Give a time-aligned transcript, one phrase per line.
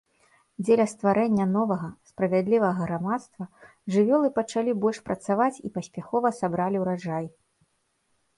[0.63, 3.47] Дзеля стварэння новага, справядлівага грамадства
[3.97, 7.25] жывёлы пачалі больш працаваць і паспяхова сабралі ураджай.